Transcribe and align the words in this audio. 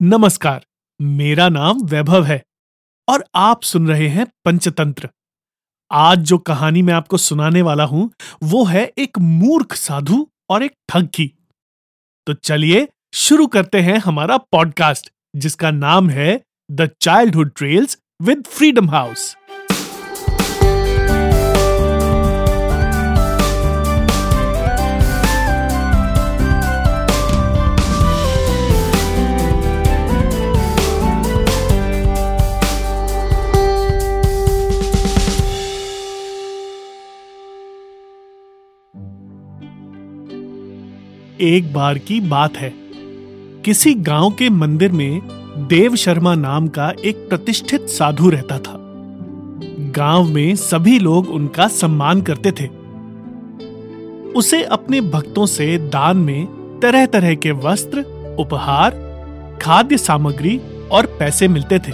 नमस्कार, 0.00 0.64
मेरा 1.00 1.48
नाम 1.48 1.78
वैभव 1.82 2.24
है 2.24 2.42
और 3.08 3.24
आप 3.34 3.62
सुन 3.62 3.86
रहे 3.88 4.08
हैं 4.08 4.26
पंचतंत्र। 4.44 5.08
आज 5.90 6.18
जो 6.18 6.38
कहानी 6.38 6.82
मैं 6.82 6.94
आपको 6.94 7.16
सुनाने 7.16 7.62
वाला 7.62 7.84
हूँ, 7.84 8.10
वो 8.42 8.64
है 8.64 8.84
एक 8.98 9.18
मूर्ख 9.18 9.74
साधु 9.74 10.26
और 10.50 10.62
एक 10.62 10.72
ठग। 10.88 11.06
की 11.06 11.26
तो 12.26 12.34
चलिए 12.34 12.86
शुरू 13.14 13.46
करते 13.46 13.80
हैं 13.80 13.96
हमारा 13.98 14.36
पॉडकास्ट, 14.36 15.10
जिसका 15.36 15.70
नाम 15.70 16.10
है 16.10 16.40
the 16.70 16.90
childhood 17.00 17.52
trails 17.56 17.98
with 18.22 18.44
freedom 18.46 18.90
house. 18.90 19.36
एक 41.40 41.74
बार 41.74 41.98
की 41.98 42.20
बात 42.20 42.56
है। 42.56 42.74
किसी 43.64 43.94
गाँव 43.94 44.30
के 44.30 44.50
मंदिर 44.50 44.92
में 44.92 45.20
देव 45.68 45.96
शर्मा 45.96 46.34
नाम 46.34 46.68
का 46.68 46.92
एक 47.04 47.16
प्रतिष्ठित 47.16 47.86
साधु 47.86 48.30
रहता 48.30 48.58
था। 48.58 48.76
गाँव 49.90 50.24
में 50.24 50.56
सभी 50.56 50.98
लोग 50.98 51.28
उनका 51.28 51.68
सम्मान 51.68 52.22
करते 52.22 52.52
थे। 52.52 52.66
उसे 54.32 54.62
अपने 54.62 55.00
भक्तों 55.00 55.46
से 55.46 55.78
दान 55.78 56.16
में 56.16 56.46
तरह 56.82 57.06
तरह 57.06 57.34
के 57.34 57.50
वस्त्र, 57.50 58.00
उपहार, 58.38 58.90
खाद्य 59.62 59.98
सामग्री 59.98 60.60
और 60.90 61.06
पैसे 61.06 61.48
मिलते 61.48 61.78
थे। 61.78 61.92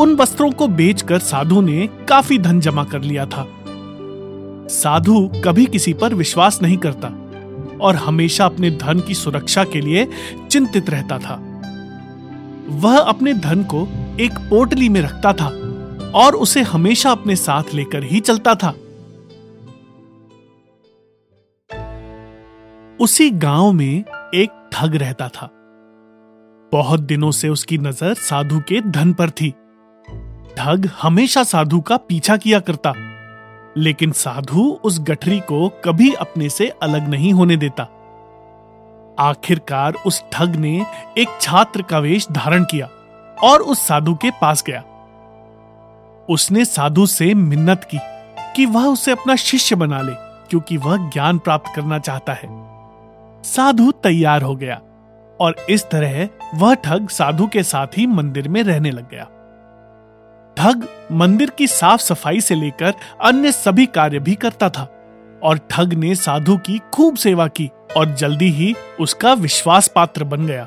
उन 0.00 0.16
वस्त्रों 0.20 0.50
को 0.50 0.68
बेचकर 0.68 1.18
साधु 1.18 1.60
ने 1.60 1.88
काफ़ी 2.08 2.38
धन 2.38 2.60
जमा 2.60 2.84
कर 2.84 3.02
लिया 3.02 3.26
था। 3.26 3.48
साधु 4.68 5.30
कभी 5.44 5.66
किसी 5.66 5.92
पर 5.92 6.14
विश्वास 6.14 6.62
नहीं 6.62 6.76
करता। 6.76 7.21
और 7.82 7.96
हमेशा 7.96 8.44
अपने 8.44 8.70
धन 8.70 9.00
की 9.00 9.14
सुरक्षा 9.14 9.64
के 9.64 9.80
लिए 9.80 10.08
चिंतित 10.50 10.90
रहता 10.90 11.18
था। 11.18 11.34
वह 12.68 12.98
अपने 12.98 13.34
धन 13.34 13.62
को 13.62 13.86
एक 14.20 14.32
पोटली 14.50 14.88
में 14.88 15.00
रखता 15.00 15.32
था 15.32 15.48
और 16.14 16.34
उसे 16.34 16.62
हमेशा 16.62 17.10
अपने 17.10 17.36
साथ 17.36 17.74
लेकर 17.74 18.04
ही 18.04 18.20
चलता 18.20 18.54
था। 18.54 18.74
उसी 23.00 23.30
गाँव 23.30 23.72
में 23.72 24.04
एक 24.34 24.70
ठग 24.72 24.94
रहता 24.94 25.28
था। 25.28 25.48
बहुत 26.72 27.00
दिनों 27.00 27.30
से 27.30 27.48
उसकी 27.48 27.78
नज़र 27.78 28.14
साधु 28.14 28.60
के 28.60 28.80
धन 28.80 29.12
पर 29.12 29.30
थी। 29.30 29.50
ठग 30.56 30.90
हमेशा 31.02 31.42
साधु 31.42 31.80
का 31.80 31.96
पीछा 31.96 32.36
किया 32.36 32.60
करता। 32.60 32.92
लेकिन 33.76 34.12
साधु 34.12 34.80
उस 34.84 35.00
गठरी 35.00 35.40
को 35.40 35.68
कभी 35.84 36.12
अपने 36.12 36.48
से 36.48 36.68
अलग 36.82 37.08
नहीं 37.08 37.32
होने 37.32 37.56
देता। 37.56 37.82
आखिरकार 39.18 39.94
उस 40.06 40.22
ठग 40.32 40.56
ने 40.56 40.86
एक 41.18 41.38
छात्र 41.40 41.82
का 41.82 41.98
वेश 41.98 42.28
धारण 42.32 42.64
किया 42.64 42.86
और 43.44 43.60
उस 43.60 43.86
साधु 43.86 44.14
के 44.14 44.30
पास 44.30 44.64
गया। 44.66 44.82
उसने 46.28 46.64
साधु 46.64 47.06
से 47.06 47.34
मिन्नत 47.34 47.88
की 47.94 47.98
कि 48.56 48.66
वह 48.66 48.86
उसे 48.86 49.12
अपना 49.12 49.36
शिष्य 49.36 49.76
बना 49.76 50.00
ले, 50.02 50.12
क्योंकि 50.50 50.76
वह 50.76 51.10
ज्ञान 51.10 51.38
प्राप्त 51.38 51.72
करना 51.76 51.98
चाहता 51.98 52.32
है। 52.32 52.48
साधु 53.42 53.90
तैयार 53.92 54.42
हो 54.42 54.54
गया 54.56 54.80
और 55.40 55.56
इस 55.70 55.84
तरह 55.84 56.28
वह 56.54 56.74
ठग 56.74 57.08
साधु 57.08 57.46
के 57.46 57.62
साथ 57.62 57.98
ही 57.98 58.06
मंदिर 58.06 58.48
में 58.48 58.62
रहने 58.62 58.90
लग 58.90 59.10
गया। 59.10 59.28
ठग 60.56 60.88
मंदिर 61.12 61.50
की 61.50 61.66
साफ़ 61.66 62.00
सफ़ाई 62.00 62.40
से 62.40 62.54
लेकर 62.54 62.94
अन्य 63.20 63.52
सभी 63.52 63.86
कार्य 63.86 64.18
भी 64.18 64.34
करता 64.34 64.68
था। 64.68 64.98
और 65.42 65.58
ठग 65.70 65.92
ने 65.92 66.14
साधु 66.14 66.56
की 66.56 66.80
खूब 66.94 67.16
सेवा 67.16 67.46
की 67.46 67.70
और 67.96 68.14
जल्दी 68.14 68.50
ही 68.50 68.74
उसका 69.00 69.32
विश्वास 69.32 69.88
पात्र 69.88 70.24
बन 70.24 70.46
गया। 70.46 70.66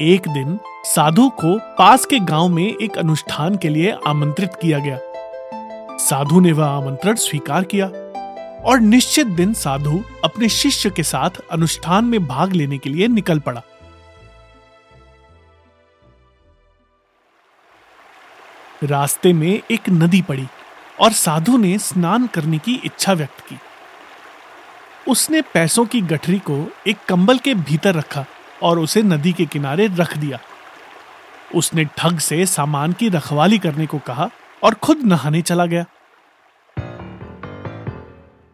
एक 0.00 0.28
दिन 0.28 0.58
साधु 0.84 1.28
को 1.28 1.58
पास 1.58 2.04
के 2.04 2.18
गाँव 2.18 2.48
में 2.48 2.76
एक 2.82 2.98
अनुष्ठान 2.98 3.56
के 3.56 3.68
लिए 3.68 3.96
आमंत्रित 4.06 4.54
किया 4.54 4.78
गया। 4.78 4.98
साधु 5.98 6.40
ने 6.40 6.52
वह 6.52 6.66
आमंत्रण 6.66 7.14
स्वीकार 7.14 7.64
किया 7.64 7.86
और 8.62 8.80
निश्चित 8.80 9.26
दिन 9.26 9.54
साधु 9.54 10.02
अपने 10.24 10.48
शिष्य 10.48 10.90
के 10.90 11.02
साथ 11.02 11.30
अनुष्ठान 11.52 12.04
में 12.04 12.26
भाग 12.26 12.52
लेने 12.52 12.78
के 12.78 12.90
लिए 12.90 13.08
निकल 13.08 13.38
पड़ा। 13.38 13.62
रास्ते 18.84 19.32
में 19.32 19.60
एक 19.70 19.88
नदी 19.90 20.22
पड़ी 20.22 20.46
और 21.00 21.12
साधु 21.12 21.56
ने 21.56 21.78
स्नान 21.78 22.26
करने 22.26 22.58
की 22.58 22.74
इच्छा 22.84 23.12
व्यक्त 23.12 23.40
की। 23.40 23.58
उसने 25.08 25.40
पैसों 25.54 25.84
की 25.86 26.00
गठरी 26.00 26.38
को 26.38 26.56
एक 26.86 26.96
कंबल 27.08 27.38
के 27.38 27.54
भीतर 27.54 27.94
रखा 27.94 28.24
और 28.62 28.78
उसे 28.78 29.02
नदी 29.02 29.32
के 29.32 29.46
किनारे 29.46 29.86
रख 29.86 30.16
दिया। 30.18 30.38
उसने 31.54 31.84
ठग 31.84 32.18
से 32.18 32.46
सामान 32.46 32.92
की 32.92 33.08
रखवाली 33.08 33.58
करने 33.58 33.86
को 33.86 33.98
कहा 33.98 34.28
और 34.62 34.74
खुद 34.74 35.02
नहाने 35.04 35.42
चला 35.42 35.66
गया। 35.66 35.84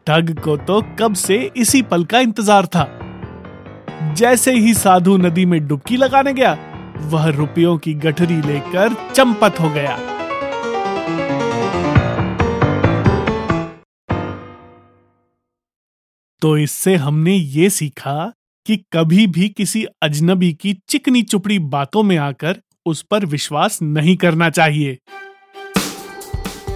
ठग 0.06 0.38
को 0.44 0.56
तो 0.56 0.80
कब 0.98 1.14
से 1.14 1.38
इसी 1.56 1.82
पल 1.82 2.04
का 2.04 2.18
इंतज़ार 2.18 2.66
था। 2.66 2.88
जैसे 4.14 4.52
ही 4.52 4.74
साधु 4.74 5.16
नदी 5.16 5.44
में 5.46 5.66
डुबकी 5.68 5.96
लगाने 5.96 6.32
गया, 6.32 6.56
वह 6.98 7.26
रुपयों 7.26 7.76
की 7.78 7.94
गठरी 7.94 8.40
लेकर 8.42 8.94
चंपत 9.14 9.60
हो 9.60 9.70
गया। 9.70 9.98
तो 16.42 16.56
इससे 16.58 16.94
हमने 16.96 17.34
ये 17.34 17.70
सीखा 17.70 18.32
कि 18.66 18.76
कभी 18.92 19.26
भी 19.26 19.48
किसी 19.48 19.84
अजनबी 20.02 20.52
की 20.52 20.72
चिकनी 20.88 21.22
चुपड़ी 21.22 21.58
बातों 21.58 22.02
में 22.02 22.16
आकर 22.16 22.56
उस 22.86 23.02
पर 23.02 23.26
विश्वास 23.26 23.78
नहीं 23.82 24.16
करना 24.16 24.50
चाहिए। 24.50 24.98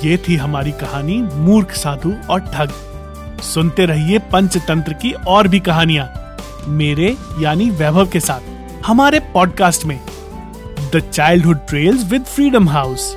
ये 0.05 0.17
थी 0.19 0.37
हमारी 0.37 0.73
कहानी, 0.73 1.17
मूर्ख 1.17 1.73
साधु 1.73 2.15
और 2.31 2.41
ठग। 2.55 3.41
सुनते 3.43 3.87
रहिए 3.87 4.19
पंचतंत्र 4.19 4.93
की 4.93 5.13
और 5.13 5.49
भी 5.49 5.61
कहानियाँ, 5.61 6.09
मेरे 6.69 7.17
यानी 7.41 7.71
वैभव 7.71 8.11
के 8.11 8.21
साथ, 8.21 8.41
हमारे 8.87 9.21
पॉडकास्ट 9.21 9.85
में। 9.85 10.01
The 10.95 11.11
childhood 11.13 11.67
trails 11.69 12.11
with 12.11 12.25
freedom 12.25 12.69
house 12.69 13.15